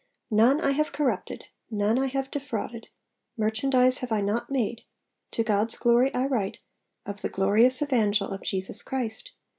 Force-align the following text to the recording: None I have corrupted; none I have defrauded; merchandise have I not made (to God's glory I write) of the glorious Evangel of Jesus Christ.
None 0.31 0.59
I 0.61 0.71
have 0.71 0.91
corrupted; 0.93 1.45
none 1.69 1.99
I 1.99 2.07
have 2.07 2.31
defrauded; 2.31 2.87
merchandise 3.37 3.99
have 3.99 4.11
I 4.11 4.19
not 4.19 4.49
made 4.49 4.81
(to 5.29 5.43
God's 5.43 5.77
glory 5.77 6.11
I 6.15 6.25
write) 6.25 6.57
of 7.05 7.21
the 7.21 7.29
glorious 7.29 7.83
Evangel 7.83 8.29
of 8.29 8.41
Jesus 8.41 8.81
Christ. 8.81 9.29